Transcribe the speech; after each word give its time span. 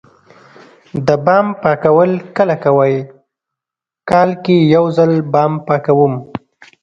د 1.07 1.09
بام 1.25 1.47
پاکول 1.61 2.11
کله 2.37 2.55
کوئ؟ 2.63 2.95
کال 4.09 4.29
کې 4.43 4.55
یوځل 4.75 5.11
بام 5.33 5.53
پاکوم 5.67 6.13